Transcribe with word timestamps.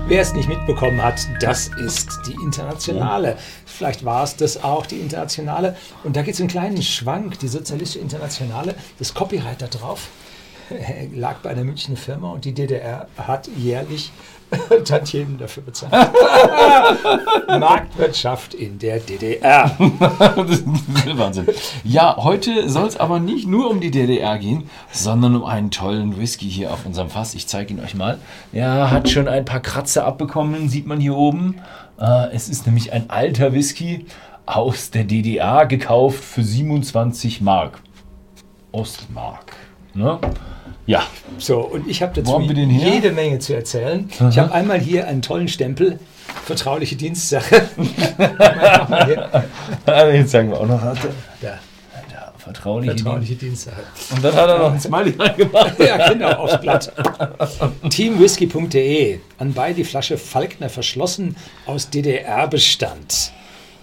Wer 0.09 0.21
es 0.21 0.35
nicht 0.35 0.49
mitbekommen 0.49 1.03
hat, 1.03 1.27
das 1.41 1.69
ist 1.69 2.11
die 2.27 2.35
Internationale. 2.45 3.39
Vielleicht 3.65 4.05
war 4.05 4.25
es 4.25 4.37
das 4.37 4.63
auch, 4.63 4.85
die 4.85 5.01
Internationale. 5.01 5.75
Und 6.05 6.17
da 6.17 6.23
gibt 6.23 6.35
es 6.35 6.41
einen 6.41 6.51
kleinen 6.51 6.83
Schwank, 6.83 7.39
die 7.39 7.49
Sozialistische 7.49 8.01
Internationale, 8.01 8.75
das 8.99 9.15
Copyright 9.15 9.63
da 9.63 9.69
drauf 9.69 10.11
lag 11.15 11.37
bei 11.37 11.51
einer 11.51 11.65
Münchner 11.65 11.97
Firma 11.97 12.31
und 12.31 12.45
die 12.45 12.53
DDR 12.53 13.09
hat 13.17 13.49
jährlich 13.57 14.13
Tantiemen 14.85 15.39
dafür 15.39 15.65
bezahlt. 15.65 15.93
Marktwirtschaft 17.49 18.55
in 18.55 18.79
der 18.79 19.01
DDR. 19.01 19.77
Wahnsinn. 19.79 21.47
Ja, 21.83 22.17
heute 22.19 22.69
soll 22.69 22.87
es 22.87 22.97
aber 22.97 23.19
nicht 23.19 23.49
nur 23.49 23.69
um 23.71 23.81
die 23.81 23.91
DDR 23.91 24.39
gehen, 24.39 24.71
sondern 24.93 25.35
um 25.37 25.45
einen 25.45 25.73
tollen 25.73 26.19
Whisky 26.19 26.49
hier 26.49 26.73
auf 26.73 26.87
unserem 26.87 27.11
Fass. 27.11 27.35
Ich 27.35 27.49
zeige 27.49 27.75
ihn 27.75 27.81
euch 27.81 27.95
mal. 27.95 28.19
Er 28.53 28.91
hat 28.93 29.09
schon 29.09 29.27
ein 29.27 29.45
paar 29.45 29.61
Kratzer 29.61 30.05
abbekommen, 30.07 30.69
sieht 30.69 30.87
man 30.87 31.01
hier 31.01 31.17
oben. 31.17 31.57
Äh, 32.01 32.33
es 32.33 32.49
ist 32.49 32.67
nämlich 32.67 32.93
ein 32.93 33.11
alter 33.11 33.53
Whisky 33.53 34.07
aus 34.47 34.93
der 34.93 35.05
DDR 35.05 35.67
gekauft 35.67 36.23
für 36.23 36.45
27 36.45 37.41
Mark. 37.41 37.81
Ostmark. 38.71 39.57
Ne? 39.95 40.21
Ja. 40.87 41.07
So, 41.39 41.61
und 41.61 41.89
ich 41.89 42.03
habe 42.03 42.21
dazu 42.21 42.41
jede 42.41 43.13
Menge 43.13 43.39
zu 43.41 43.55
erzählen. 43.55 44.09
Aha. 44.19 44.29
Ich 44.29 44.39
habe 44.39 44.53
einmal 44.53 44.79
hier 44.79 45.09
einen 45.09 45.21
tollen 45.21 45.49
Stempel, 45.49 45.99
vertrauliche 46.45 46.97
Dienstsache. 46.97 47.69
Jetzt 50.13 50.31
sagen 50.31 50.51
wir 50.51 50.61
auch 50.61 50.67
noch, 50.67 50.81
hatte. 50.81 51.09
Da. 51.41 51.59
Vertrauliche, 52.47 52.95
vertrauliche 52.95 53.35
Dienstsache. 53.35 53.83
Und 54.15 54.25
dann 54.25 54.33
hat 54.33 54.49
er 54.49 54.59
noch 54.61 54.73
ein 54.73 54.79
Smiley 54.79 55.15
reingemacht. 55.19 55.77
ja, 55.81 56.13
genau, 56.13 56.31
aufs 56.35 56.61
Blatt. 56.61 56.93
Teamwhisky.de. 57.91 59.19
Anbei 59.39 59.73
die 59.73 59.83
Flasche 59.83 60.17
Falkner 60.17 60.69
verschlossen 60.69 61.35
aus 61.67 61.91
DDR-Bestand. 61.91 63.33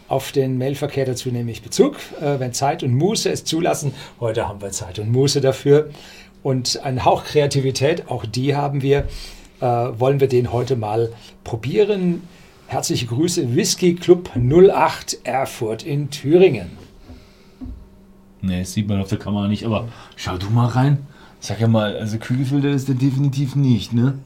Auf 0.08 0.32
den 0.32 0.58
Mailverkehr 0.58 1.06
dazu 1.06 1.28
nehme 1.28 1.52
ich 1.52 1.62
Bezug, 1.62 1.98
äh, 2.22 2.40
wenn 2.40 2.54
Zeit 2.54 2.84
und 2.84 2.94
Muße 2.94 3.30
es 3.30 3.44
zulassen. 3.44 3.94
Heute 4.22 4.48
haben 4.48 4.62
wir 4.62 4.72
Zeit 4.72 4.98
und 4.98 5.12
Muße 5.12 5.42
dafür 5.42 5.90
und 6.44 6.81
ein 6.83 7.05
Hauch 7.05 7.23
Kreativität, 7.23 8.09
auch 8.09 8.25
die 8.25 8.55
haben 8.55 8.81
wir, 8.81 9.08
äh, 9.59 9.66
wollen 9.66 10.19
wir 10.19 10.27
den 10.27 10.52
heute 10.52 10.75
mal 10.75 11.11
probieren. 11.44 12.23
Herzliche 12.67 13.05
Grüße, 13.08 13.55
Whisky 13.55 13.95
Club 13.95 14.30
08 14.36 15.19
Erfurt 15.23 15.83
in 15.83 16.09
Thüringen. 16.09 16.77
Ne, 18.41 18.59
das 18.59 18.73
sieht 18.73 18.88
man 18.88 18.99
auf 18.99 19.08
der 19.08 19.19
Kamera 19.19 19.47
nicht, 19.47 19.66
aber 19.66 19.88
schau 20.16 20.38
du 20.38 20.49
mal 20.49 20.67
rein. 20.67 21.08
Sag 21.39 21.59
ja 21.59 21.67
mal, 21.67 21.95
also 21.97 22.17
Kügelfilter 22.17 22.69
ist 22.69 22.88
der 22.88 22.95
definitiv 22.95 23.55
nicht, 23.55 23.94
ne? 23.94 24.19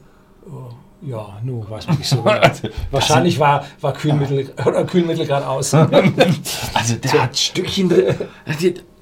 Oh. 0.46 0.72
Ja, 1.00 1.38
nur 1.44 1.68
weiß 1.70 1.86
man 1.86 1.98
nicht 1.98 2.08
so 2.08 2.22
genau. 2.22 2.38
Also, 2.40 2.68
Wahrscheinlich 2.90 3.38
war, 3.38 3.64
war 3.80 3.92
Kühlmittel 3.92 4.50
oder 4.66 4.84
Kühlmittel 4.84 5.26
gerade 5.26 5.46
aus. 5.46 5.72
also 6.74 6.96
der 6.96 7.10
so. 7.10 7.22
hat 7.22 7.36
Stückchen 7.36 7.88
drin. 7.88 8.16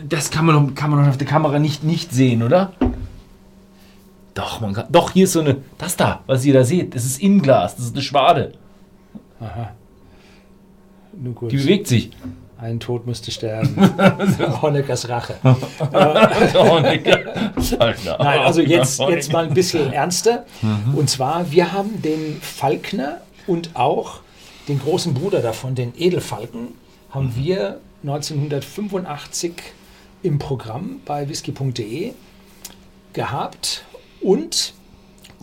Das 0.04 0.30
kann 0.30 0.44
man, 0.44 0.74
kann 0.74 0.90
man 0.90 1.08
auf 1.08 1.16
der 1.16 1.26
Kamera 1.26 1.58
nicht, 1.58 1.84
nicht 1.84 2.12
sehen, 2.12 2.42
oder? 2.42 2.72
Doch, 4.36 4.60
man 4.60 4.74
kann. 4.74 4.84
Doch, 4.90 5.12
hier 5.12 5.24
ist 5.24 5.32
so 5.32 5.40
eine. 5.40 5.56
Das 5.78 5.96
da, 5.96 6.20
was 6.26 6.44
ihr 6.44 6.52
da 6.52 6.62
seht, 6.62 6.94
das 6.94 7.06
ist 7.06 7.22
Inglas, 7.22 7.74
das 7.76 7.86
ist 7.86 7.94
eine 7.94 8.02
Schwade. 8.02 8.52
Aha. 9.40 9.72
Nur 11.14 11.32
gut. 11.32 11.50
Die 11.50 11.56
bewegt 11.56 11.86
sich. 11.86 12.10
Ein 12.58 12.78
Tod 12.78 13.06
musste 13.06 13.30
sterben. 13.30 13.74
Honeckers 14.62 15.08
Rache. 15.08 15.36
Nein, 18.18 18.40
also 18.40 18.60
jetzt, 18.60 19.00
jetzt 19.00 19.32
mal 19.32 19.46
ein 19.46 19.54
bisschen 19.54 19.90
ernster. 19.92 20.44
Mhm. 20.60 20.94
Und 20.94 21.08
zwar, 21.08 21.50
wir 21.50 21.72
haben 21.72 22.02
den 22.02 22.38
Falkner 22.40 23.22
und 23.46 23.70
auch 23.74 24.20
den 24.68 24.78
großen 24.78 25.14
Bruder 25.14 25.40
davon, 25.40 25.74
den 25.74 25.94
Edelfalken, 25.96 26.68
haben 27.10 27.28
mhm. 27.28 27.36
wir 27.36 27.80
1985 28.02 29.52
im 30.22 30.38
Programm 30.38 31.00
bei 31.06 31.26
whisky.de 31.26 32.12
gehabt 33.14 33.85
und 34.20 34.74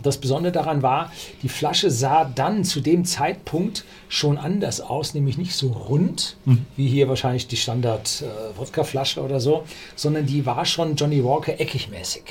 das 0.04 0.18
Besondere 0.18 0.52
daran 0.52 0.82
war, 0.82 1.10
die 1.42 1.48
Flasche 1.48 1.90
sah 1.90 2.24
dann 2.24 2.64
zu 2.64 2.80
dem 2.80 3.04
Zeitpunkt 3.04 3.84
schon 4.08 4.36
anders 4.36 4.80
aus, 4.80 5.14
nämlich 5.14 5.38
nicht 5.38 5.54
so 5.54 5.68
rund, 5.68 6.36
mhm. 6.44 6.66
wie 6.76 6.86
hier 6.88 7.08
wahrscheinlich 7.08 7.48
die 7.48 7.56
Standard-Wodka-Flasche 7.56 9.20
äh, 9.20 9.22
oder 9.22 9.40
so, 9.40 9.64
sondern 9.96 10.26
die 10.26 10.44
war 10.44 10.66
schon 10.66 10.96
Johnny 10.96 11.24
Walker 11.24 11.58
eckig 11.58 11.88
mäßig. 11.88 12.22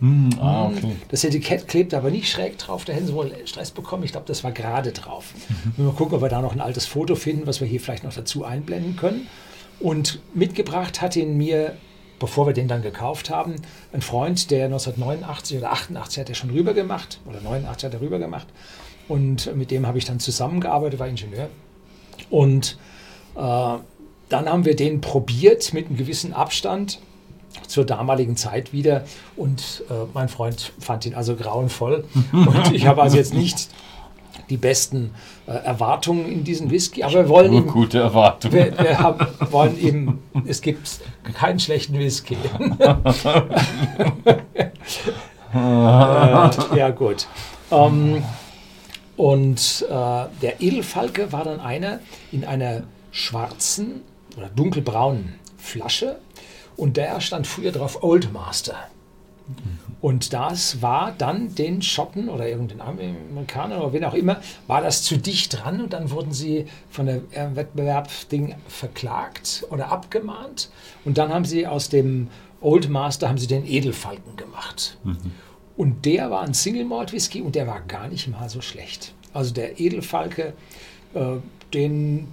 Mhm. 0.00 0.30
Ah, 0.38 0.66
okay. 0.66 0.96
Das 1.10 1.24
Etikett 1.24 1.66
klebt 1.66 1.94
aber 1.94 2.10
nicht 2.10 2.30
schräg 2.30 2.58
drauf, 2.58 2.84
da 2.84 2.92
hätten 2.92 3.06
sie 3.06 3.14
wohl 3.14 3.32
Stress 3.46 3.70
bekommen. 3.70 4.04
Ich 4.04 4.12
glaube, 4.12 4.26
das 4.26 4.44
war 4.44 4.52
gerade 4.52 4.92
drauf. 4.92 5.32
Mhm. 5.76 5.86
Mal 5.86 5.92
gucken, 5.92 6.16
ob 6.16 6.22
wir 6.22 6.28
da 6.28 6.42
noch 6.42 6.52
ein 6.52 6.60
altes 6.60 6.86
Foto 6.86 7.14
finden, 7.14 7.46
was 7.46 7.60
wir 7.60 7.66
hier 7.66 7.80
vielleicht 7.80 8.04
noch 8.04 8.14
dazu 8.14 8.44
einblenden 8.44 8.96
können. 8.96 9.26
Und 9.80 10.20
mitgebracht 10.34 11.00
hat 11.00 11.16
ihn 11.16 11.36
mir 11.36 11.76
bevor 12.18 12.46
wir 12.46 12.54
den 12.54 12.68
dann 12.68 12.82
gekauft 12.82 13.30
haben, 13.30 13.56
ein 13.92 14.02
Freund, 14.02 14.50
der 14.50 14.66
1989 14.66 15.58
oder 15.58 15.72
88 15.72 16.20
hat 16.20 16.28
er 16.28 16.34
schon 16.34 16.50
rüber 16.50 16.74
gemacht, 16.74 17.20
oder 17.26 17.40
89 17.40 17.84
hat 17.84 17.94
er 17.94 18.00
rüber 18.00 18.18
gemacht. 18.18 18.46
Und 19.08 19.54
mit 19.56 19.70
dem 19.70 19.86
habe 19.86 19.98
ich 19.98 20.04
dann 20.04 20.20
zusammengearbeitet, 20.20 20.98
war 20.98 21.08
Ingenieur. 21.08 21.48
Und 22.30 22.78
äh, 23.34 23.40
dann 23.40 24.48
haben 24.48 24.64
wir 24.64 24.76
den 24.76 25.00
probiert 25.00 25.72
mit 25.72 25.86
einem 25.86 25.96
gewissen 25.96 26.32
Abstand 26.34 27.00
zur 27.66 27.84
damaligen 27.84 28.36
Zeit 28.36 28.72
wieder. 28.72 29.04
Und 29.36 29.84
äh, 29.88 29.94
mein 30.12 30.28
Freund 30.28 30.72
fand 30.78 31.06
ihn 31.06 31.14
also 31.14 31.36
grauenvoll. 31.36 32.04
Und 32.32 32.72
ich 32.72 32.86
habe 32.86 33.02
also 33.02 33.16
jetzt 33.16 33.34
nicht 33.34 33.68
die 34.50 34.56
besten 34.56 35.14
äh, 35.46 35.52
Erwartungen 35.52 36.30
in 36.30 36.44
diesen 36.44 36.70
Whisky, 36.70 37.02
aber 37.02 37.14
wir 37.14 37.28
wollen 37.28 37.50
Nur 37.50 37.60
ihm, 37.62 37.66
gute 37.68 37.98
Erwartungen. 37.98 38.54
Wir, 38.54 38.78
wir 38.78 38.98
haben, 38.98 39.26
wollen 39.50 39.78
ihm, 39.78 40.18
es 40.46 40.60
gibt 40.60 41.00
keinen 41.34 41.60
schlechten 41.60 41.98
Whisky. 41.98 42.36
äh, 45.54 45.56
ja 45.56 46.90
gut. 46.90 47.26
Ähm, 47.70 48.22
und 49.16 49.84
äh, 49.88 49.94
der 50.42 50.60
Edelfalke 50.60 51.32
war 51.32 51.44
dann 51.44 51.60
einer 51.60 52.00
in 52.30 52.44
einer 52.44 52.84
schwarzen 53.10 54.02
oder 54.36 54.48
dunkelbraunen 54.48 55.34
Flasche 55.56 56.18
und 56.76 56.96
der 56.96 57.20
stand 57.20 57.46
früher 57.46 57.72
drauf 57.72 58.02
Old 58.02 58.32
Master. 58.32 58.76
Und 60.00 60.32
das 60.32 60.80
war 60.80 61.12
dann 61.16 61.54
den 61.54 61.82
Schotten 61.82 62.28
oder 62.28 62.48
irgendeinen 62.48 62.80
Amerikanern 62.80 63.80
oder 63.80 63.92
wen 63.92 64.04
auch 64.04 64.14
immer, 64.14 64.40
war 64.66 64.80
das 64.80 65.02
zu 65.02 65.16
dicht 65.16 65.58
dran 65.58 65.80
und 65.80 65.92
dann 65.92 66.10
wurden 66.10 66.32
sie 66.32 66.66
von 66.88 67.06
der 67.06 67.16
äh, 67.32 67.54
Wettbewerbsding 67.54 68.54
verklagt 68.68 69.64
oder 69.70 69.90
abgemahnt. 69.90 70.70
Und 71.04 71.18
dann 71.18 71.32
haben 71.32 71.44
sie 71.44 71.66
aus 71.66 71.88
dem 71.88 72.28
Old 72.60 72.88
Master 72.88 73.28
haben 73.28 73.38
sie 73.38 73.46
den 73.46 73.66
Edelfalken 73.66 74.36
gemacht. 74.36 74.98
Mhm. 75.04 75.16
Und 75.76 76.04
der 76.04 76.30
war 76.30 76.42
ein 76.42 76.54
Single 76.54 76.84
Malt 76.84 77.12
Whisky 77.12 77.40
und 77.40 77.54
der 77.54 77.66
war 77.66 77.80
gar 77.80 78.08
nicht 78.08 78.26
mal 78.28 78.48
so 78.48 78.60
schlecht. 78.60 79.14
Also 79.32 79.54
der 79.54 79.78
Edelfalke, 79.78 80.54
äh, 81.14 81.36
den 81.72 82.28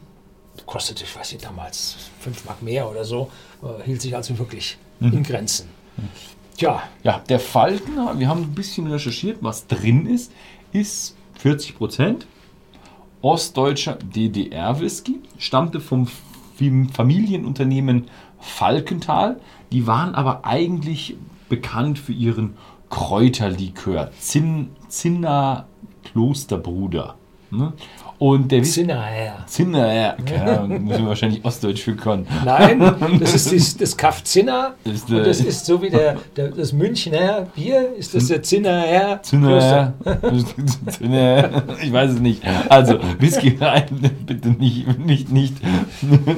kostete, 0.66 1.03
ich 1.03 1.16
weiß 1.16 1.34
nicht, 1.34 1.46
damals 1.46 1.96
5 2.22 2.46
Mark 2.46 2.62
mehr 2.62 2.90
oder 2.90 3.06
so, 3.06 3.30
äh, 3.62 3.84
hielt 3.84 4.02
sich 4.02 4.16
also 4.16 4.38
wirklich 4.40 4.78
mhm. 5.00 5.14
in 5.14 5.24
Grenzen. 5.24 5.70
Tja. 6.57 6.83
Ja, 7.03 7.21
der 7.27 7.39
Falken, 7.39 7.95
wir 8.17 8.29
haben 8.29 8.43
ein 8.43 8.55
bisschen 8.55 8.88
recherchiert, 8.88 9.39
was 9.41 9.67
drin 9.67 10.05
ist, 10.05 10.31
ist 10.71 11.16
40 11.39 11.77
Prozent 11.77 12.27
ostdeutscher 13.21 13.95
DDR-Whisky, 13.95 15.19
stammte 15.40 15.81
vom 15.81 16.07
Familienunternehmen 16.93 18.05
Falkenthal. 18.40 19.41
Die 19.72 19.87
waren 19.87 20.13
aber 20.13 20.46
eigentlich 20.46 21.17
bekannt 21.49 21.97
für 21.97 22.13
ihren 22.13 22.55
Kräuterlikör, 22.90 24.11
Zinn, 24.19 24.69
Zinner 24.87 25.66
Klosterbruder. 26.03 27.16
Ne? 27.52 27.74
Und 28.18 28.50
der 28.50 28.64
Zinnerherr. 28.64 29.44
Zinnerherr, 29.46 30.16
keine 30.26 30.59
Ahnung, 30.59 30.84
muss 30.84 30.97
man 30.97 31.08
wahrscheinlich 31.08 31.44
Ostdeutsch 31.44 31.82
für 31.82 31.96
können. 31.96 32.26
Nein, 32.46 32.80
das 33.20 33.36
ist 33.36 33.52
das, 33.52 33.78
das 33.78 33.97
Kaff 33.97 34.24
Zinner. 34.24 34.76
Das 34.86 34.94
ist, 34.94 35.09
und 35.09 35.18
das 35.26 35.42
ist 35.42 35.66
so 35.66 35.82
wie 35.82 35.90
der, 35.90 36.16
der, 36.38 36.50
das 36.50 36.72
Münchner 36.72 37.47
Bier, 37.53 37.94
ist 37.97 38.16
das 38.16 38.28
der 38.28 38.42
Zinnerherr. 38.42 39.22
Zinnerherr. 39.22 39.94
Zinnerherr. 40.88 41.64
Ich 41.84 41.92
weiß 41.92 42.12
es 42.12 42.20
nicht. 42.20 42.42
Also, 42.70 43.00
Whisky 43.20 43.58
reif, 43.59 43.86
bitte 44.26 44.50
nicht, 44.50 44.97
nicht, 45.00 45.32
nicht, 45.32 45.56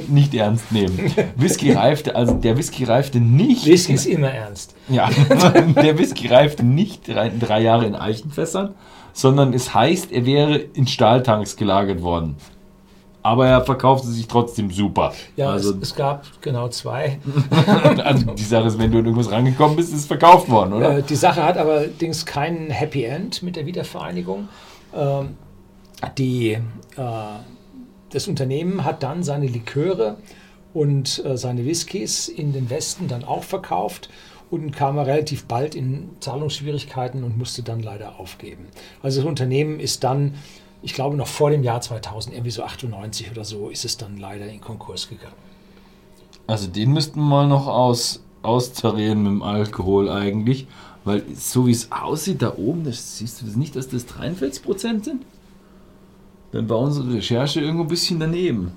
nicht 0.08 0.34
ernst 0.34 0.72
nehmen. 0.72 1.12
Whisky 1.36 1.72
reifte, 1.72 2.16
also 2.16 2.34
der 2.34 2.56
Whisky 2.56 2.84
reifte 2.84 3.20
nicht. 3.20 3.66
Whisky 3.66 3.92
ist 3.94 4.06
immer 4.06 4.30
ernst. 4.30 4.74
Ja, 4.88 5.08
der 5.82 5.98
Whisky 5.98 6.26
reifte 6.26 6.64
nicht 6.64 7.08
drei, 7.08 7.30
drei 7.30 7.60
Jahre 7.62 7.86
in 7.86 7.94
Eichenfässern 7.94 8.74
sondern 9.18 9.52
es 9.52 9.74
heißt, 9.74 10.12
er 10.12 10.26
wäre 10.26 10.56
in 10.56 10.86
Stahltanks 10.86 11.56
gelagert 11.56 12.02
worden. 12.02 12.36
aber 13.20 13.48
er 13.48 13.62
verkaufte 13.62 14.06
sich 14.06 14.28
trotzdem 14.28 14.70
super. 14.70 15.12
Ja, 15.36 15.50
also, 15.50 15.72
es, 15.72 15.90
es 15.90 15.94
gab 15.96 16.24
genau 16.40 16.68
zwei. 16.68 17.18
also 18.04 18.26
die 18.32 18.44
Sache 18.44 18.68
ist, 18.68 18.78
wenn 18.78 18.92
du 18.92 19.00
in 19.00 19.06
irgendwas 19.06 19.30
rangekommen 19.32 19.76
bist, 19.76 19.92
ist 19.92 20.00
es 20.00 20.06
verkauft 20.06 20.48
worden, 20.48 20.72
oder? 20.72 20.98
Äh, 20.98 21.02
die 21.02 21.16
Sache 21.16 21.42
hat 21.42 21.58
allerdings 21.58 22.24
kein 22.26 22.70
Happy 22.70 23.02
End 23.02 23.42
mit 23.42 23.56
der 23.56 23.66
Wiedervereinigung. 23.66 24.48
Ähm, 24.94 25.30
die, 26.16 26.52
äh, 26.52 26.60
das 28.12 28.28
Unternehmen 28.28 28.84
hat 28.84 29.02
dann 29.02 29.24
seine 29.24 29.48
Liköre 29.48 30.16
und 30.74 31.24
äh, 31.24 31.36
seine 31.36 31.66
Whiskys 31.66 32.28
in 32.28 32.52
den 32.52 32.70
Westen 32.70 33.08
dann 33.08 33.24
auch 33.24 33.42
verkauft 33.42 34.08
und 34.50 34.70
kam 34.72 34.96
er 34.96 35.06
relativ 35.06 35.44
bald 35.44 35.74
in 35.74 36.10
Zahlungsschwierigkeiten 36.20 37.24
und 37.24 37.36
musste 37.36 37.62
dann 37.62 37.80
leider 37.80 38.18
aufgeben. 38.18 38.66
Also 39.02 39.20
das 39.20 39.28
Unternehmen 39.28 39.80
ist 39.80 40.04
dann, 40.04 40.34
ich 40.82 40.94
glaube 40.94 41.16
noch 41.16 41.26
vor 41.26 41.50
dem 41.50 41.62
Jahr 41.62 41.80
2000, 41.80 42.34
irgendwie 42.34 42.50
so 42.50 42.62
98 42.62 43.30
oder 43.30 43.44
so, 43.44 43.68
ist 43.68 43.84
es 43.84 43.96
dann 43.96 44.16
leider 44.16 44.46
in 44.46 44.60
Konkurs 44.60 45.08
gegangen. 45.08 45.34
Also 46.46 46.68
den 46.68 46.92
müssten 46.92 47.20
wir 47.20 47.26
mal 47.26 47.46
noch 47.46 47.66
aus, 47.66 48.22
austarieren 48.42 49.22
mit 49.22 49.32
dem 49.32 49.42
Alkohol 49.42 50.08
eigentlich, 50.08 50.66
weil 51.04 51.22
so 51.34 51.66
wie 51.66 51.72
es 51.72 51.92
aussieht 51.92 52.42
da 52.42 52.56
oben, 52.56 52.84
das 52.84 53.18
siehst 53.18 53.42
du 53.42 53.46
das 53.46 53.56
nicht, 53.56 53.76
dass 53.76 53.88
das 53.88 54.06
43 54.06 54.62
Prozent 54.62 55.04
sind? 55.04 55.24
Dann 56.52 56.68
war 56.68 56.78
unsere 56.78 57.12
Recherche 57.12 57.60
irgendwo 57.60 57.84
ein 57.84 57.88
bisschen 57.88 58.18
daneben. 58.18 58.72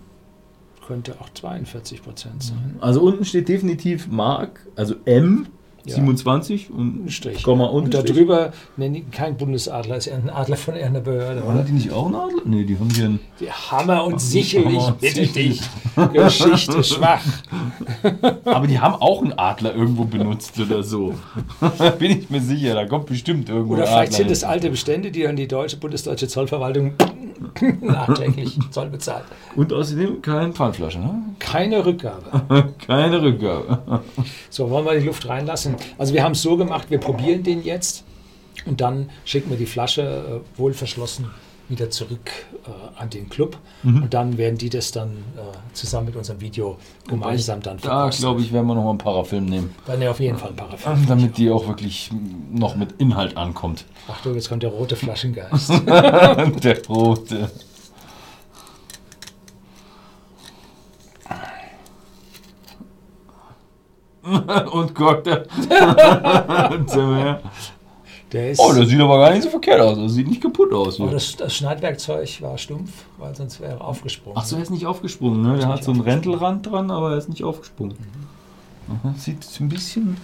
Könnte 0.85 1.15
auch 1.21 1.29
42 1.29 2.03
Prozent 2.03 2.43
sein. 2.43 2.75
Also 2.81 3.01
unten 3.01 3.23
steht 3.23 3.47
definitiv 3.47 4.07
Mark, 4.07 4.67
also 4.75 4.95
M, 5.05 5.47
Ja. 5.85 5.95
27 5.95 6.69
und 6.69 7.11
Strich. 7.11 7.41
Komma 7.43 7.65
Und 7.65 7.85
Unterstrich. 7.85 8.15
darüber, 8.15 8.53
nee, 8.77 9.03
kein 9.11 9.35
Bundesadler, 9.37 9.97
ist 9.97 10.09
ein 10.09 10.29
Adler 10.29 10.57
von 10.57 10.75
irgendeiner 10.75 11.03
Behörde, 11.03 11.45
Waren 11.45 11.65
die 11.65 11.71
nicht 11.71 11.91
auch 11.91 12.05
einen 12.05 12.15
Adler? 12.15 12.41
Nee, 12.45 12.63
die 12.65 12.77
haben 12.77 12.89
hier 12.89 13.05
einen. 13.05 13.19
Die 13.39 13.51
Hammer 13.51 14.03
und 14.03 14.21
sicherlich, 14.21 14.77
Hammer 14.77 14.87
und 14.87 14.99
bitte 15.01 15.25
dich, 15.27 15.61
Geschichte 16.13 16.83
schwach. 16.83 17.23
Aber 18.45 18.67
die 18.67 18.79
haben 18.79 18.95
auch 18.95 19.21
einen 19.21 19.33
Adler 19.33 19.73
irgendwo 19.75 20.05
benutzt 20.05 20.59
oder 20.59 20.83
so. 20.83 21.15
Bin 21.99 22.11
ich 22.19 22.29
mir 22.29 22.41
sicher, 22.41 22.75
da 22.75 22.85
kommt 22.85 23.07
bestimmt 23.07 23.49
irgendwo 23.49 23.73
Oder 23.73 23.83
ein 23.83 23.87
vielleicht 23.87 24.13
Adler 24.13 24.17
sind 24.17 24.31
es 24.31 24.43
alte 24.43 24.69
Bestände, 24.69 25.11
die 25.11 25.23
dann 25.23 25.35
die 25.35 25.47
deutsche 25.47 25.77
bundesdeutsche 25.77 26.27
Zollverwaltung 26.27 26.93
nachträglich 27.81 28.57
Zoll 28.69 28.89
bezahlt. 28.89 29.23
Und 29.55 29.73
außerdem 29.73 30.21
keine 30.21 30.53
Pfandflasche, 30.53 30.99
ne? 30.99 31.23
Keine 31.39 31.83
Rückgabe. 31.85 32.71
Keine 32.85 33.21
Rückgabe. 33.21 34.01
So, 34.49 34.69
wollen 34.69 34.85
wir 34.85 34.99
die 34.99 35.05
Luft 35.07 35.27
reinlassen? 35.27 35.70
Also 35.97 36.13
wir 36.13 36.23
haben 36.23 36.33
es 36.33 36.41
so 36.41 36.57
gemacht, 36.57 36.89
wir 36.89 36.99
probieren 36.99 37.43
den 37.43 37.63
jetzt 37.63 38.03
und 38.65 38.81
dann 38.81 39.09
schicken 39.25 39.49
wir 39.49 39.57
die 39.57 39.65
Flasche 39.65 40.41
äh, 40.45 40.59
wohl 40.59 40.73
verschlossen 40.73 41.29
wieder 41.69 41.89
zurück 41.89 42.29
äh, 42.67 42.99
an 43.01 43.09
den 43.09 43.29
Club 43.29 43.57
Mhm. 43.83 44.03
und 44.03 44.13
dann 44.13 44.37
werden 44.37 44.57
die 44.57 44.69
das 44.69 44.91
dann 44.91 45.09
äh, 45.37 45.41
zusammen 45.73 46.07
mit 46.07 46.15
unserem 46.17 46.41
Video 46.41 46.77
gemeinsam 47.07 47.61
dann 47.61 47.77
Da 47.81 48.09
glaube 48.09 48.41
ich, 48.41 48.51
werden 48.51 48.67
wir 48.67 48.75
nochmal 48.75 48.89
einen 48.91 48.97
Parafilm 48.99 49.45
nehmen. 49.45 49.73
Dann 49.87 50.01
ja 50.01 50.11
auf 50.11 50.19
jeden 50.19 50.37
Fall 50.37 50.49
ein 50.49 50.55
Parafin. 50.57 51.05
Damit 51.07 51.37
die 51.37 51.49
auch 51.49 51.65
wirklich 51.67 52.11
noch 52.51 52.75
mit 52.75 52.91
Inhalt 52.99 53.37
ankommt. 53.37 53.85
Achtung, 54.09 54.35
jetzt 54.35 54.49
kommt 54.49 54.63
der 54.63 54.69
rote 54.71 54.95
Flaschengeist. 54.97 55.69
Der 55.85 56.85
rote. 56.89 57.49
Und 64.71 64.95
Gott, 64.95 65.25
der. 65.25 65.45
Der 68.31 68.51
ist, 68.51 68.59
oh, 68.61 68.71
der 68.71 68.85
sieht 68.85 68.99
aber 69.01 69.17
gar 69.17 69.31
nicht 69.31 69.43
so 69.43 69.49
verkehrt 69.49 69.81
aus. 69.81 69.97
Das 69.97 70.13
sieht 70.13 70.27
nicht 70.27 70.41
kaputt 70.41 70.71
aus. 70.73 70.95
Hier. 70.95 71.07
das, 71.07 71.35
das 71.35 71.53
Schneidwerkzeug 71.53 72.41
war 72.41 72.57
stumpf, 72.57 72.91
weil 73.17 73.35
sonst 73.35 73.59
wäre 73.59 73.73
er 73.73 73.81
aufgesprungen. 73.81 74.37
Ach 74.39 74.45
so, 74.45 74.55
er 74.55 74.61
ist 74.61 74.69
nicht 74.69 74.85
aufgesprungen, 74.85 75.41
ne? 75.41 75.57
Der 75.57 75.67
hat 75.67 75.83
so 75.83 75.91
einen. 75.91 75.99
Räntelrand 76.01 76.65
dran, 76.65 76.91
aber 76.91 77.11
er 77.11 77.17
ist 77.17 77.27
nicht 77.27 77.43
aufgesprungen. 77.43 77.95
Aha, 78.87 79.13
sieht 79.17 79.45
ein 79.59 79.67
bisschen. 79.67 80.15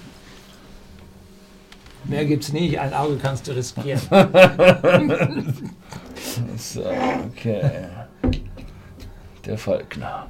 Mehr 2.06 2.24
gibt's 2.26 2.54
nicht, 2.54 2.80
ein 2.80 2.94
Auge 2.94 3.18
kannst 3.22 3.48
du 3.48 3.52
riskieren. 3.52 4.02
So, 6.58 6.82
okay. 6.82 7.72
Der 9.46 9.58
Falkner. 9.58 10.28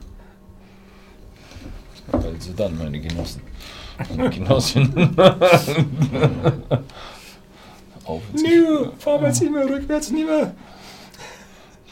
Also 2.11 2.53
dann, 2.55 2.77
meine 2.77 2.99
Genossen. 2.99 3.41
Und 4.09 4.31
Genossinnen. 4.31 5.15
Auf 8.05 8.21
ins 8.31 8.41
Nie, 8.41 8.89
vorwärts 8.97 9.41
mehr, 9.41 9.69
rückwärts 9.69 10.11
nie 10.11 10.23
mehr. 10.23 10.53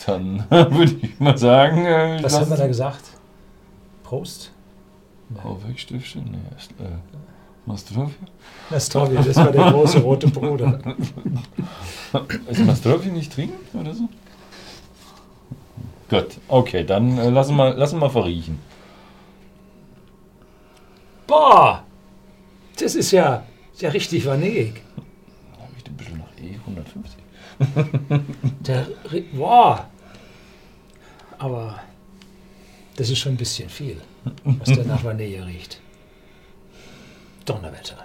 Dann 0.05 0.45
würde 0.49 0.95
ich 1.01 1.19
mal 1.19 1.37
sagen, 1.37 1.85
äh, 1.85 2.19
Was 2.21 2.39
haben 2.39 2.49
wir 2.49 2.57
da 2.57 2.67
gesagt? 2.67 3.03
Prost? 4.03 4.51
Oh, 5.43 5.57
Wegstifte? 5.67 6.19
Nee, 6.19 6.37
erst, 6.53 6.71
äh, 6.71 6.83
Mastrovia? 7.65 8.11
Nastrovia, 8.69 9.21
das 9.21 9.35
war 9.37 9.51
der 9.51 9.71
große 9.71 9.99
rote 9.99 10.27
Bruder. 10.27 10.79
Ist 12.47 12.63
Mastrovia 12.63 13.11
nicht 13.11 13.33
trinken 13.33 13.79
oder 13.79 13.93
so? 13.93 14.07
Gut, 16.09 16.37
okay, 16.47 16.83
dann 16.83 17.17
äh, 17.17 17.29
lassen 17.29 17.55
wir 17.55 17.73
lassen 17.73 17.99
wir 17.99 18.09
verriechen. 18.11 18.59
Boah, 21.27 21.83
das 22.77 22.95
ist 22.95 23.11
ja, 23.11 23.43
ja 23.77 23.89
richtig 23.89 24.25
vanillig. 24.25 24.81
Habe 25.57 25.71
ich 25.77 25.83
den 25.83 25.97
bisschen 25.97 26.17
nach 26.17 26.31
E150? 26.37 28.21
Der, 28.65 28.87
boah. 29.33 29.87
Aber 31.37 31.79
das 32.95 33.09
ist 33.09 33.19
schon 33.19 33.33
ein 33.33 33.37
bisschen 33.37 33.69
viel, 33.69 33.97
was 34.43 34.69
der 34.69 34.85
nach 34.85 35.03
Vanille 35.03 35.45
riecht. 35.45 35.79
Donnerwetter. 37.45 37.97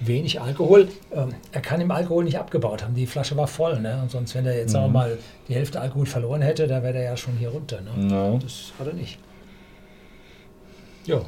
Wenig 0.00 0.40
Alkohol. 0.40 0.88
Ähm, 1.12 1.34
er 1.52 1.60
kann 1.62 1.80
im 1.80 1.90
Alkohol 1.90 2.24
nicht 2.24 2.38
abgebaut 2.38 2.82
haben. 2.82 2.94
Die 2.94 3.06
Flasche 3.06 3.36
war 3.36 3.46
voll. 3.46 3.80
Ne? 3.80 3.98
Und 4.02 4.10
sonst, 4.10 4.34
wenn 4.34 4.44
er 4.44 4.56
jetzt 4.56 4.72
sagen 4.72 4.86
wir 4.86 4.92
mal 4.92 5.18
die 5.48 5.54
Hälfte 5.54 5.80
Alkohol 5.80 6.06
verloren 6.06 6.42
hätte, 6.42 6.66
da 6.66 6.82
wäre 6.82 6.98
er 6.98 7.04
ja 7.04 7.16
schon 7.16 7.36
hier 7.36 7.48
runter. 7.48 7.80
Ne? 7.80 8.14
Ja. 8.14 8.38
Das 8.38 8.72
hat 8.78 8.86
er 8.86 8.92
nicht. 8.92 9.18
Jo, 11.06 11.24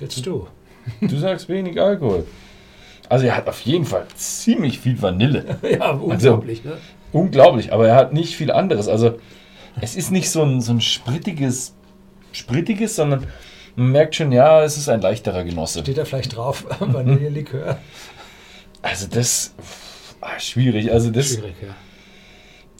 jetzt 0.00 0.24
du. 0.26 0.48
Du 1.00 1.16
sagst 1.16 1.48
wenig 1.48 1.80
Alkohol. 1.80 2.26
Also 3.08 3.26
er 3.26 3.36
hat 3.36 3.48
auf 3.48 3.60
jeden 3.60 3.84
Fall 3.84 4.06
ziemlich 4.14 4.80
viel 4.80 5.00
Vanille. 5.00 5.58
ja, 5.78 5.90
unglaublich. 5.90 6.64
ne? 6.64 6.78
Unglaublich, 7.12 7.72
aber 7.72 7.88
er 7.88 7.96
hat 7.96 8.12
nicht 8.12 8.36
viel 8.36 8.50
anderes. 8.50 8.88
Also 8.88 9.18
es 9.80 9.96
ist 9.96 10.10
nicht 10.10 10.30
so 10.30 10.42
ein, 10.42 10.60
so 10.60 10.72
ein 10.72 10.80
sprittiges, 10.80 11.74
sprittiges, 12.32 12.96
sondern 12.96 13.26
man 13.76 13.92
merkt 13.92 14.14
schon, 14.14 14.32
ja, 14.32 14.62
es 14.62 14.76
ist 14.76 14.88
ein 14.88 15.00
leichterer 15.00 15.44
Genosse. 15.44 15.80
Steht 15.80 15.98
da 15.98 16.04
vielleicht 16.04 16.36
drauf, 16.36 16.64
Vanillelikör? 16.80 17.78
Also 18.82 19.06
das 19.06 19.54
ah, 20.20 20.38
schwierig. 20.38 20.92
Also 20.92 21.10
das, 21.10 21.34
Schwierig, 21.34 21.54
ja. 21.62 21.74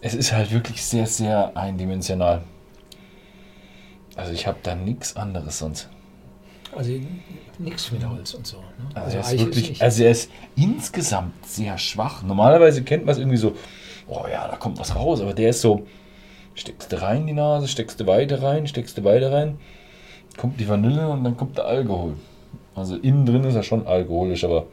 es 0.00 0.14
ist 0.14 0.32
halt 0.32 0.52
wirklich 0.52 0.84
sehr, 0.84 1.06
sehr 1.06 1.56
eindimensional. 1.56 2.42
Also 4.16 4.32
ich 4.32 4.46
habe 4.46 4.58
da 4.62 4.74
nichts 4.74 5.16
anderes 5.16 5.58
sonst. 5.58 5.88
Also 6.76 6.92
nichts 7.58 7.92
mit 7.92 8.06
Holz 8.08 8.34
und 8.34 8.46
so. 8.46 8.58
Ne? 8.58 8.64
Also, 8.94 9.18
er 9.18 9.22
ist 9.22 9.38
wirklich, 9.38 9.82
also 9.82 10.02
er 10.02 10.10
ist 10.10 10.30
insgesamt 10.56 11.46
sehr 11.46 11.78
schwach. 11.78 12.22
Normalerweise 12.22 12.82
kennt 12.82 13.04
man 13.04 13.12
es 13.12 13.18
irgendwie 13.18 13.36
so, 13.36 13.54
oh 14.08 14.24
ja, 14.30 14.48
da 14.48 14.56
kommt 14.56 14.78
was 14.78 14.94
raus, 14.94 15.20
aber 15.20 15.34
der 15.34 15.50
ist 15.50 15.60
so, 15.60 15.86
steckst 16.54 16.92
du 16.92 17.00
rein 17.00 17.22
in 17.22 17.26
die 17.28 17.32
Nase, 17.34 17.68
steckst 17.68 18.00
du 18.00 18.06
weiter 18.06 18.42
rein, 18.42 18.66
steckst 18.66 18.98
du 18.98 19.04
weiter 19.04 19.32
rein, 19.32 19.58
kommt 20.36 20.58
die 20.58 20.68
Vanille 20.68 21.08
und 21.08 21.24
dann 21.24 21.36
kommt 21.36 21.56
der 21.58 21.66
Alkohol. 21.66 22.14
Also 22.74 22.96
innen 22.96 23.24
drin 23.24 23.44
ist 23.44 23.54
er 23.54 23.62
schon 23.62 23.86
alkoholisch, 23.86 24.44
aber 24.44 24.66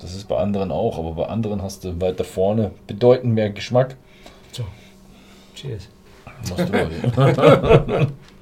das 0.00 0.14
ist 0.14 0.26
bei 0.28 0.36
anderen 0.36 0.72
auch, 0.72 0.98
aber 0.98 1.12
bei 1.12 1.26
anderen 1.26 1.62
hast 1.62 1.84
du 1.84 2.00
weiter 2.00 2.24
vorne 2.24 2.72
bedeutend 2.86 3.34
mehr 3.34 3.50
Geschmack. 3.50 3.96
so. 4.50 4.64
Cheers. 5.54 5.88
Machst 6.50 6.68
du 6.68 6.72
mal. 6.72 8.06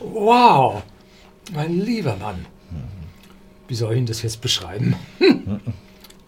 Wow, 0.00 0.82
mein 1.52 1.80
lieber 1.80 2.16
Mann. 2.16 2.46
Wie 3.68 3.74
soll 3.74 3.92
ich 3.92 3.98
Ihnen 3.98 4.06
das 4.06 4.22
jetzt 4.22 4.40
beschreiben? 4.40 4.94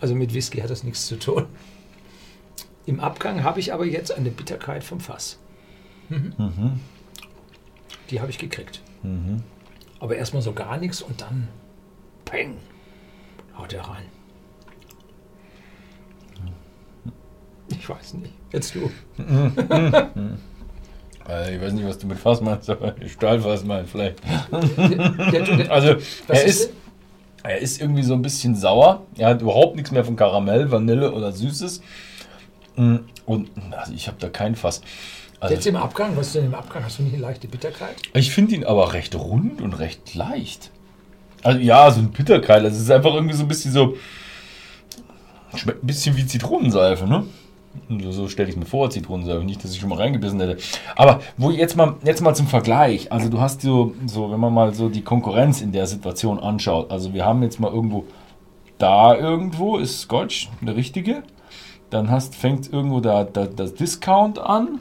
Also 0.01 0.17
mit 0.17 0.35
Whisky 0.35 0.59
hat 0.61 0.69
das 0.69 0.83
nichts 0.83 1.07
zu 1.07 1.17
tun. 1.17 1.47
Im 2.87 2.99
Abgang 2.99 3.45
habe 3.45 3.61
ich 3.61 3.73
aber 3.73 3.85
jetzt 3.87 4.11
eine 4.11 4.33
Bitterkeit 4.33 4.83
vom 4.83 4.99
Fass. 4.99 5.39
Mhm. 6.09 6.81
Die 8.11 8.21
habe 8.21 8.29
ich 8.29 8.39
gekriegt. 8.39 8.83
Aber 10.01 10.17
erstmal 10.17 10.43
so 10.43 10.55
gar 10.55 10.77
nichts 10.79 11.03
und 11.03 11.21
dann 11.21 11.47
Peng, 12.25 12.57
haut 13.57 13.73
er 13.73 13.83
rein. 13.83 14.03
Ich 17.83 17.89
weiß 17.89 18.15
nicht. 18.15 18.33
Jetzt 18.53 18.75
du. 18.77 18.91
Äh, 21.29 21.55
Ich 21.55 21.63
weiß 21.63 21.73
nicht, 21.73 21.87
was 21.87 21.99
du 21.99 22.07
mit 22.09 22.19
Fass 22.19 22.41
meinst, 22.41 22.69
aber 22.69 22.95
Stahlfass 23.07 23.65
meinst 23.65 23.93
vielleicht. 23.93 24.21
Also, 25.71 25.95
er 26.29 26.45
ist 26.45 26.71
er 27.45 27.59
ist 27.59 27.81
irgendwie 27.81 28.03
so 28.03 28.15
ein 28.15 28.23
bisschen 28.23 28.55
sauer. 28.57 29.03
Er 29.17 29.29
hat 29.31 29.41
überhaupt 29.43 29.75
nichts 29.77 29.91
mehr 29.91 30.05
von 30.05 30.17
Karamell, 30.17 30.71
Vanille 30.71 31.13
oder 31.13 31.33
Süßes. 31.33 31.81
Mm, 32.77 32.97
Und 33.27 33.51
also 33.73 33.93
ich 33.95 34.07
habe 34.09 34.17
da 34.21 34.29
kein 34.29 34.55
Fass. 34.57 34.81
Also, 35.41 35.55
Jetzt 35.55 35.67
im 35.67 35.77
Abgang, 35.77 36.17
was 36.17 36.27
ist 36.29 36.35
denn 36.37 36.47
im 36.47 36.55
Abgang? 36.55 36.85
Hast 36.85 36.99
du 36.99 37.03
nicht 37.05 37.15
eine 37.15 37.23
leichte 37.23 37.49
Bitterkeit? 37.49 37.97
ich 38.15 38.31
finde 38.33 38.55
ihn 38.55 38.65
aber 38.65 38.93
recht 38.93 39.15
rund 39.17 39.61
und 39.61 39.75
recht 39.75 40.15
leicht. 40.15 40.71
Also 41.43 41.59
ja, 41.59 41.91
so 41.91 42.01
ein 42.01 42.11
Bitterkeil. 42.13 42.65
Also 42.65 42.77
es 42.77 42.83
ist 42.85 42.91
einfach 42.91 43.15
irgendwie 43.15 43.35
so 43.35 43.43
ein 43.43 43.49
bisschen 43.49 43.73
so. 43.73 43.97
Schmeckt 45.55 45.83
ein 45.83 45.87
bisschen 45.87 46.17
wie 46.17 46.25
Zitronenseife, 46.27 47.07
ne? 47.07 47.25
So, 48.11 48.29
stelle 48.29 48.51
ich 48.51 48.57
mir 48.57 48.65
vor, 48.65 48.91
Zitronenseife. 48.91 49.45
Nicht, 49.45 49.63
dass 49.65 49.73
ich 49.73 49.81
schon 49.81 49.89
mal 49.89 49.99
reingebissen 49.99 50.41
hätte. 50.41 50.59
Aber 50.97 51.21
wo 51.37 51.51
jetzt 51.51 51.77
mal, 51.77 51.97
jetzt 52.05 52.21
mal 52.21 52.35
zum 52.35 52.47
Vergleich. 52.47 53.13
Also 53.13 53.29
du 53.29 53.41
hast 53.41 53.63
so, 53.63 53.95
so, 54.07 54.31
wenn 54.31 54.41
man 54.41 54.53
mal 54.53 54.75
so 54.75 54.89
die 54.89 55.03
Konkurrenz 55.03 55.61
in 55.61 55.73
der 55.73 55.87
Situation 55.87 56.39
anschaut. 56.39 56.91
Also 56.91 57.15
wir 57.15 57.25
haben 57.25 57.43
jetzt 57.43 57.61
mal 57.61 57.73
irgendwo, 57.73 58.05
da 58.79 59.15
irgendwo 59.15 59.79
ist 59.79 60.01
Scotch 60.01 60.51
der 60.61 60.77
richtige. 60.77 61.23
Dann 61.91 62.11
hast, 62.11 62.35
fängt 62.35 62.73
irgendwo 62.73 63.01
da, 63.01 63.25
da, 63.25 63.47
das 63.47 63.75
Discount 63.75 64.39
an. 64.39 64.81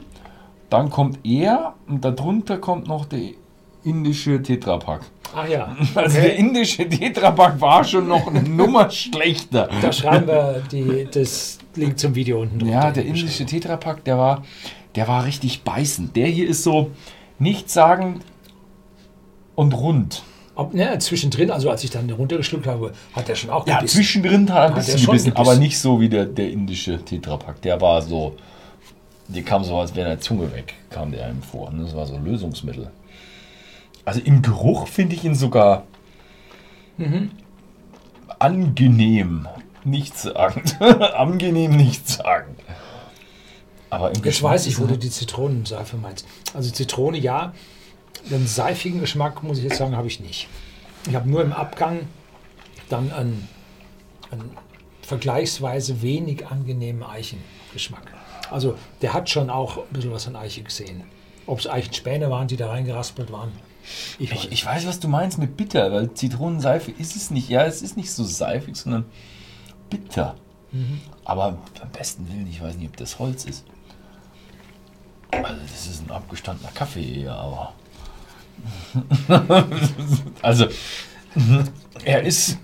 Dann 0.70 0.88
kommt 0.88 1.18
er 1.24 1.74
und 1.86 2.04
darunter 2.04 2.56
kommt 2.58 2.88
noch 2.88 3.04
der 3.04 3.32
indische 3.84 4.42
Tetrapack. 4.42 5.02
Ach 5.34 5.48
ja. 5.48 5.74
Also 5.94 6.20
der 6.20 6.36
indische 6.36 6.88
Tetrapack 6.88 7.60
war 7.60 7.84
schon 7.84 8.08
noch 8.08 8.26
eine 8.26 8.42
Nummer 8.48 8.90
schlechter. 8.90 9.68
Da 9.80 9.92
schreiben 9.92 10.26
wir 10.26 10.62
die, 10.70 11.08
das 11.10 11.58
Link 11.74 11.98
zum 11.98 12.14
Video 12.14 12.40
unten 12.42 12.58
drunter. 12.58 12.74
Ja, 12.74 12.90
der 12.90 13.04
indische 13.06 13.46
Tetrapack, 13.46 14.04
der 14.04 14.18
war, 14.18 14.44
der 14.94 15.08
war 15.08 15.24
richtig 15.24 15.62
beißend. 15.62 16.14
Der 16.16 16.26
hier 16.26 16.48
ist 16.48 16.62
so 16.62 16.90
nichtssagend 17.38 18.22
und 19.54 19.72
rund. 19.74 20.22
Ob, 20.54 20.74
ne, 20.74 20.98
zwischendrin, 20.98 21.50
also 21.50 21.70
als 21.70 21.82
ich 21.82 21.90
dann 21.90 22.10
runtergeschluckt 22.10 22.66
habe, 22.66 22.92
hat 23.14 23.26
der 23.26 23.34
schon 23.36 23.48
auch 23.48 23.66
Ja, 23.66 23.76
gebissen. 23.78 23.96
zwischendrin 23.96 24.50
hat 24.52 24.56
er 24.58 24.64
ein 24.64 24.70
er 24.72 24.76
bisschen 24.76 25.06
gebissen, 25.06 25.30
gebissen. 25.30 25.36
aber 25.48 25.56
nicht 25.58 25.78
so 25.78 25.98
wie 25.98 26.10
der, 26.10 26.26
der 26.26 26.50
indische 26.50 27.02
Tetrapack. 27.02 27.62
Der 27.62 27.80
war 27.80 28.02
so, 28.02 28.36
die 29.28 29.40
kam 29.42 29.64
so, 29.64 29.78
als 29.78 29.94
wäre 29.96 30.08
der 30.10 30.20
Zunge 30.20 30.52
weg, 30.52 30.74
kam 30.90 31.10
der 31.10 31.24
einem 31.24 31.42
vor. 31.42 31.68
Und 31.68 31.80
Das 31.82 31.96
war 31.96 32.04
so 32.06 32.18
Lösungsmittel. 32.18 32.90
Also 34.04 34.20
im 34.20 34.42
Geruch 34.42 34.88
finde 34.88 35.14
ich 35.14 35.24
ihn 35.24 35.34
sogar 35.34 35.84
angenehm, 38.38 39.48
nichtssagend. 39.84 40.80
angenehm, 40.80 41.76
nichtssagend. 41.76 42.58
Aber 43.90 44.08
im 44.08 44.14
Jetzt 44.16 44.22
Geschmack 44.22 44.52
weiß 44.52 44.66
ich, 44.66 44.80
wo 44.80 44.86
du 44.86 44.96
die 44.96 45.10
Zitronenseife 45.10 45.96
meinst. 45.96 46.26
Also 46.54 46.70
Zitrone 46.70 47.18
ja, 47.18 47.52
den 48.30 48.46
seifigen 48.46 49.00
Geschmack, 49.00 49.42
muss 49.42 49.58
ich 49.58 49.64
jetzt 49.64 49.76
sagen, 49.76 49.96
habe 49.96 50.08
ich 50.08 50.20
nicht. 50.20 50.48
Ich 51.08 51.14
habe 51.14 51.28
nur 51.28 51.42
im 51.42 51.52
Abgang 51.52 52.00
dann 52.88 53.12
einen, 53.12 53.48
einen 54.30 54.50
vergleichsweise 55.02 56.02
wenig 56.02 56.46
angenehmen 56.46 57.02
Eichengeschmack. 57.02 58.12
Also 58.50 58.76
der 59.02 59.12
hat 59.12 59.28
schon 59.30 59.50
auch 59.50 59.78
ein 59.78 59.84
bisschen 59.90 60.12
was 60.12 60.26
an 60.26 60.36
Eiche 60.36 60.62
gesehen. 60.62 61.04
Ob 61.46 61.58
es 61.58 61.68
Eichenspäne 61.68 62.30
waren, 62.30 62.48
die 62.48 62.56
da 62.56 62.68
reingeraspelt 62.68 63.32
waren. 63.32 63.52
Ich 64.18 64.30
weiß. 64.30 64.44
Ich, 64.44 64.52
ich 64.52 64.66
weiß, 64.66 64.86
was 64.86 65.00
du 65.00 65.08
meinst 65.08 65.38
mit 65.38 65.56
bitter, 65.56 65.92
weil 65.92 66.12
Zitronenseife 66.14 66.90
ist 66.90 67.16
es 67.16 67.30
nicht. 67.30 67.48
Ja, 67.48 67.64
es 67.64 67.82
ist 67.82 67.96
nicht 67.96 68.10
so 68.10 68.24
seifig, 68.24 68.76
sondern 68.76 69.04
bitter. 69.90 70.36
Aber 71.24 71.58
am 71.80 71.90
besten 71.92 72.28
Willen, 72.28 72.46
ich 72.46 72.62
weiß 72.62 72.76
nicht, 72.76 72.88
ob 72.88 72.96
das 72.96 73.18
Holz 73.18 73.44
ist. 73.44 73.64
Also, 75.30 75.60
das 75.60 75.86
ist 75.86 76.06
ein 76.06 76.10
abgestandener 76.10 76.70
Kaffee 76.72 77.22
eher, 77.22 77.34
aber. 77.34 77.74
also, 80.42 80.66
er 82.04 82.22
ist. 82.22 82.58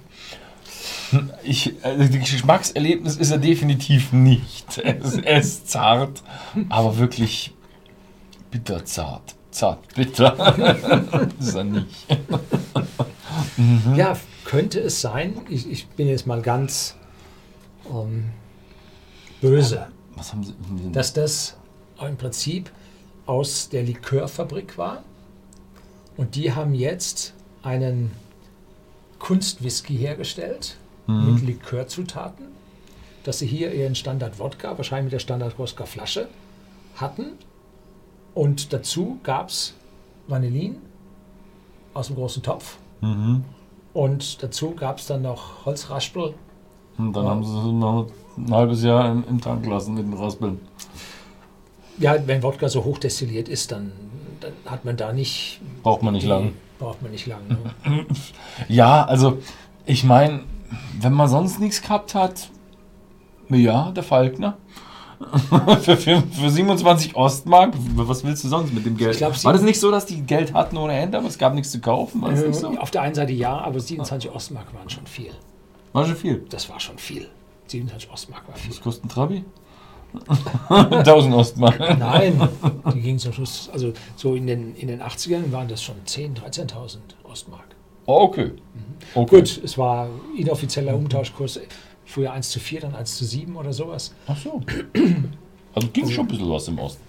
Ich, 1.43 1.73
also 1.83 2.05
das 2.05 2.31
Geschmackserlebnis 2.31 3.17
ist 3.17 3.31
er 3.31 3.39
definitiv 3.39 4.13
nicht. 4.13 4.77
Er 4.79 4.99
ist, 4.99 5.19
er 5.19 5.41
ist 5.41 5.71
zart, 5.71 6.23
aber 6.69 6.99
wirklich 6.99 7.55
bitterzart. 8.51 9.35
Zart, 9.51 9.95
bitter. 9.95 11.29
ist 11.41 11.55
er 11.55 11.65
nicht. 11.65 12.07
Ja, 13.97 14.17
könnte 14.45 14.81
es 14.81 15.01
sein, 15.01 15.41
ich, 15.49 15.71
ich 15.71 15.87
bin 15.89 16.09
jetzt 16.09 16.27
mal 16.27 16.43
ganz 16.43 16.97
ähm, 17.91 18.27
böse, 19.41 19.89
Was 20.15 20.33
haben 20.33 20.45
Sie? 20.45 20.55
dass 20.93 21.13
das 21.13 21.57
im 22.01 22.17
Prinzip 22.17 22.71
aus 23.27 23.69
der 23.69 23.83
Likörfabrik 23.83 24.79
war. 24.79 25.03
Und 26.17 26.35
die 26.35 26.53
haben 26.53 26.75
jetzt 26.75 27.35
einen 27.63 28.11
Kunstwhisky 29.19 29.97
hergestellt 29.97 30.77
mit 31.07 31.43
Likörzutaten, 31.43 32.47
dass 33.25 33.39
sie 33.39 33.47
hier 33.47 33.73
ihren 33.73 33.95
Standard 33.95 34.39
Wodka, 34.39 34.77
wahrscheinlich 34.77 35.05
mit 35.05 35.13
der 35.15 35.19
Standard 35.21 35.59
Wodka 35.59 35.87
Flasche, 35.87 36.29
hatten. 36.97 37.33
Und 38.39 38.73
dazu 38.73 39.19
gab 39.25 39.49
es 39.49 39.75
Vanillin 40.29 40.77
aus 41.93 42.07
dem 42.07 42.15
großen 42.15 42.41
Topf. 42.41 42.77
Mhm. 43.01 43.43
Und 43.93 44.41
dazu 44.45 44.77
gab 44.77 44.99
es 44.99 45.07
dann 45.09 45.23
noch 45.23 45.67
Holzraspel. 45.67 46.35
Und 46.99 47.17
dann 47.17 47.27
haben 47.27 47.43
sie 47.43 47.51
es 47.59 47.65
noch 47.65 48.07
ein 48.37 48.55
halbes 48.55 48.85
Jahr 48.85 49.11
im, 49.11 49.25
im 49.29 49.41
Tank 49.41 49.65
gelassen 49.65 49.95
mit 49.95 50.05
den 50.05 50.13
Raspeln. 50.13 50.61
Ja, 51.99 52.15
wenn 52.29 52.41
Wodka 52.45 52.69
so 52.69 52.85
hoch 52.85 52.99
destilliert 52.99 53.49
ist, 53.49 53.73
dann, 53.73 53.91
dann 54.39 54.53
hat 54.67 54.85
man 54.85 54.97
da 54.97 55.13
nicht. 55.13 55.61
Braucht 55.83 56.05
man 56.05 56.15
nicht 56.15 56.23
die- 56.23 56.29
lang. 56.29 56.53
Braucht 56.79 57.03
man 57.03 57.11
nicht 57.11 57.27
lang. 57.27 57.41
Ne? 57.49 58.07
Ja, 58.69 59.05
also 59.05 59.39
ich 59.85 60.05
meine, 60.05 60.45
wenn 61.01 61.13
man 61.13 61.27
sonst 61.27 61.59
nichts 61.59 61.83
gehabt 61.83 62.15
hat, 62.15 62.51
ja, 63.49 63.91
der 63.91 64.05
Falkner. 64.05 64.59
für, 65.83 65.97
für, 65.97 66.23
für 66.23 66.51
27 66.51 67.17
Ostmark, 67.17 67.75
was 67.97 68.23
willst 68.25 68.45
du 68.45 68.49
sonst 68.49 68.73
mit 68.73 68.87
dem 68.87 68.97
Geld? 68.97 69.17
Glaub, 69.19 69.45
War 69.45 69.53
das 69.53 69.63
nicht 69.63 69.81
so, 69.81 69.91
dass 69.91 70.07
die 70.07 70.23
Geld 70.23 70.55
hatten 70.55 70.77
ohne 70.77 70.97
Ende, 70.97 71.19
aber 71.19 71.27
es 71.27 71.39
gab 71.39 71.55
nichts 71.55 71.73
zu 71.73 71.81
kaufen? 71.81 72.23
War 72.23 72.31
nicht 72.31 72.55
so? 72.55 72.69
Auf 72.79 72.91
der 72.91 73.03
einen 73.03 73.15
Seite 73.15 73.33
ja, 73.33 73.59
aber 73.59 73.81
27 73.81 74.31
Ostmark 74.31 74.73
waren 74.75 74.89
schon 74.89 75.07
viel. 75.07 75.33
War 75.93 76.07
schon 76.07 76.17
viel. 76.17 76.45
Das 76.49 76.69
war 76.69 76.79
schon 76.79 76.99
viel. 76.99 77.29
27 77.67 78.11
Ostmark 78.11 78.47
war 78.49 78.57
viel. 78.57 78.71
Was 78.71 78.81
kostet 78.81 79.05
ein 79.05 79.09
Trabi? 79.09 79.45
1000 80.69 81.35
Ostmark. 81.35 81.79
Nein, 81.99 82.49
die 82.95 83.01
gingen 83.01 83.19
zum 83.19 83.33
Schluss, 83.33 83.69
also 83.73 83.93
so 84.17 84.35
in 84.35 84.47
den, 84.47 84.75
in 84.77 84.89
den 84.89 85.03
80ern 85.03 85.53
waren 85.53 85.69
das 85.69 85.83
schon 85.83 85.97
10.000, 86.07 86.71
13.000 86.71 86.99
Ostmark. 87.25 87.67
Oh, 88.07 88.23
okay. 88.23 88.53
okay. 89.15 89.37
Gut, 89.37 89.61
es 89.63 89.77
war 89.77 90.09
inoffizieller 90.37 90.95
Umtauschkurs, 90.95 91.61
früher 92.09 92.33
1 92.33 92.51
zu 92.51 92.59
4, 92.59 92.81
dann 92.81 92.95
1 92.95 93.17
zu 93.17 93.25
7 93.25 93.55
oder 93.57 93.73
sowas. 93.73 94.15
Ach 94.27 94.37
so. 94.37 94.63
Also 95.75 95.89
ging 95.93 96.11
schon 96.11 96.25
ein 96.25 96.29
bisschen 96.29 96.51
was 96.51 96.67
im 96.67 96.79
Osten. 96.81 97.03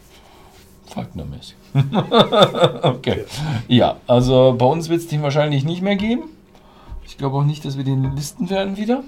Falknermäßig. 0.86 1.56
okay. 2.84 3.26
Ja, 3.68 3.98
also 4.06 4.54
bei 4.56 4.66
uns 4.66 4.90
wird 4.90 5.00
es 5.00 5.08
den 5.08 5.24
wahrscheinlich 5.24 5.64
nicht 5.64 5.82
mehr 5.82 5.96
geben. 5.96 6.24
Ich 7.08 7.18
glaube 7.18 7.38
auch 7.38 7.46
nicht, 7.46 7.66
dass 7.66 7.78
wir 7.78 7.84
den 7.84 8.16
listen 8.16 8.52
werden 8.52 8.78
wieder. 8.78 9.04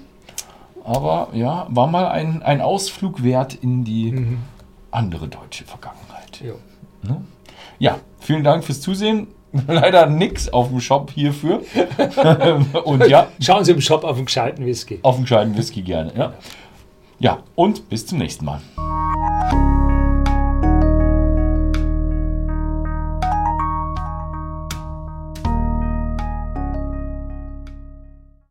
Aber 0.82 1.28
ja, 1.32 1.68
war 1.68 1.86
mal 1.86 2.08
ein, 2.08 2.42
ein 2.42 2.60
Ausflug 2.60 3.22
wert 3.22 3.54
in 3.54 3.84
die 3.84 4.36
andere 4.90 5.28
deutsche 5.28 5.64
Vergangenheit. 5.64 6.42
Ne? 7.02 7.22
Ja, 7.78 8.00
vielen 8.18 8.42
Dank 8.42 8.64
fürs 8.64 8.80
Zusehen. 8.80 9.28
Leider 9.66 10.06
nichts 10.06 10.52
auf 10.52 10.68
dem 10.68 10.80
Shop 10.80 11.10
hierfür. 11.10 11.62
Und 12.84 13.06
ja, 13.06 13.28
Schauen 13.40 13.64
Sie 13.64 13.72
im 13.72 13.80
Shop 13.80 14.04
auf 14.04 14.16
den 14.16 14.24
gescheiten 14.26 14.64
Whisky. 14.64 14.98
auf 15.02 15.16
den 15.16 15.24
gescheiten 15.24 15.56
Whisky 15.56 15.82
gerne. 15.82 16.12
Ja. 16.16 16.32
ja, 17.18 17.38
und 17.54 17.88
bis 17.88 18.06
zum 18.06 18.18
nächsten 18.18 18.44
Mal. 18.44 18.60